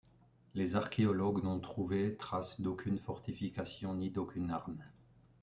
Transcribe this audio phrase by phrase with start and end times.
[0.55, 4.83] Les archéologues n'ont trouvé trace d'aucune fortification ni d'aucune arme.